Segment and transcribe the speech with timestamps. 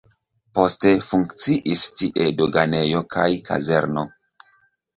[0.59, 4.09] Poste funkciis tie doganejo kaj kazerno.